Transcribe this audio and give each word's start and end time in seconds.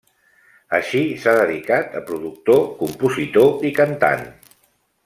Així 0.77 1.01
s'ha 1.25 1.35
dedicat 1.39 1.99
a 2.01 2.03
productor, 2.09 2.65
compositor 2.81 3.71
i 3.71 3.75
cantant. 3.83 4.29